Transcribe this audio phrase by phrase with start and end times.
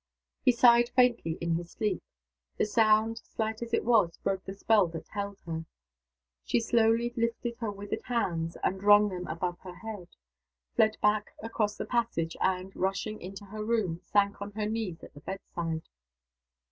[0.43, 2.01] He sighed faintly in his sleep.
[2.57, 5.65] The sound, slight as it was, broke the spell that held her.
[6.43, 10.07] She slowly lifted her withered hands, and wrung them above her head;
[10.75, 15.13] fled back across the passage; and, rushing into her room, sank on her knees at
[15.13, 15.83] the bedside.